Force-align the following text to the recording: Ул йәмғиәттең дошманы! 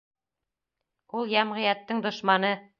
Ул 1.19 1.31
йәмғиәттең 1.37 2.05
дошманы! 2.09 2.55